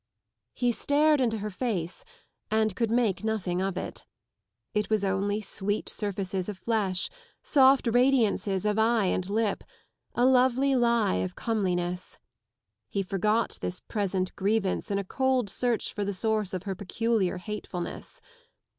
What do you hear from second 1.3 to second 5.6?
her face and could make nothing of it. It was only